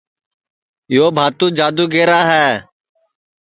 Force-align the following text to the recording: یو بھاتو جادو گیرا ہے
یو 0.95 1.05
بھاتو 1.17 1.47
جادو 1.57 1.85
گیرا 1.93 2.19
ہے 2.31 2.47